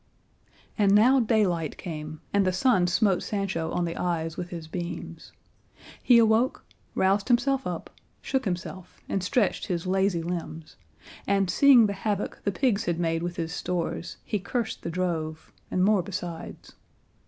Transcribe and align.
And 0.79 0.95
now 0.95 1.19
daylight 1.19 1.77
came, 1.77 2.21
and 2.33 2.43
the 2.43 2.51
sun 2.51 2.87
smote 2.87 3.21
Sancho 3.21 3.69
on 3.71 3.85
the 3.85 3.95
eyes 3.95 4.35
with 4.35 4.49
his 4.49 4.67
beams. 4.67 5.31
He 6.01 6.17
awoke, 6.17 6.65
roused 6.95 7.27
himself 7.27 7.67
up, 7.67 7.91
shook 8.19 8.45
himself 8.45 8.99
and 9.07 9.21
stretched 9.23 9.67
his 9.67 9.85
lazy 9.85 10.23
limbs, 10.23 10.75
and 11.27 11.51
seeing 11.51 11.85
the 11.85 11.93
havoc 11.93 12.41
the 12.43 12.51
pigs 12.51 12.85
had 12.85 12.99
made 12.99 13.21
with 13.21 13.35
his 13.35 13.53
stores 13.53 14.17
he 14.23 14.39
cursed 14.39 14.81
the 14.81 14.89
drove, 14.89 15.53
and 15.69 15.83
more 15.83 16.01
besides. 16.01 16.73